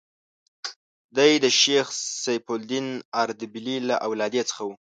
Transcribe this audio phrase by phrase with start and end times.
[1.17, 1.87] دی د شیخ
[2.23, 2.87] صفي الدین
[3.21, 4.69] اردبیلي له اولادې څخه و.